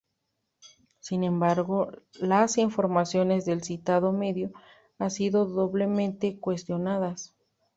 [0.99, 4.51] Sin embargo, las informaciones del citado medio,
[4.97, 7.35] han sido doblemente cuestionadas.